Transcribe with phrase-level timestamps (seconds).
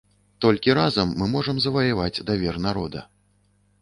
[0.45, 3.09] Толькі разам мы можам заваяваць давер народа.